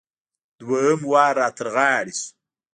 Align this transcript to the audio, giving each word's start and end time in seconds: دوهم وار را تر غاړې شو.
دوهم 0.59 0.99
وار 1.11 1.33
را 1.39 1.47
تر 1.57 1.67
غاړې 1.75 2.13
شو. 2.19 2.29